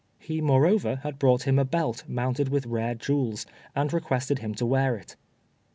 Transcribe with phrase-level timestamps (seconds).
[0.17, 4.65] He, moreover, had brought him a belt mounted with rare jewels, and requested him to
[4.65, 5.15] wear it.